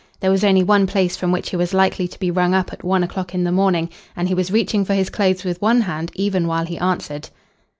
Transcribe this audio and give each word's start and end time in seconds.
There 0.19 0.31
was 0.31 0.43
only 0.43 0.63
one 0.63 0.87
place 0.87 1.15
from 1.15 1.31
which 1.31 1.51
he 1.51 1.55
was 1.55 1.75
likely 1.75 2.07
to 2.07 2.17
be 2.19 2.31
rung 2.31 2.55
up 2.55 2.73
at 2.73 2.83
one 2.83 3.03
o'clock 3.03 3.35
in 3.35 3.43
the 3.43 3.51
morning, 3.51 3.87
and 4.15 4.27
he 4.27 4.33
was 4.33 4.49
reaching 4.49 4.83
for 4.83 4.95
his 4.95 5.11
clothes 5.11 5.43
with 5.43 5.61
one 5.61 5.81
hand 5.81 6.09
even 6.15 6.47
while 6.47 6.65
he 6.65 6.79
answered. 6.79 7.29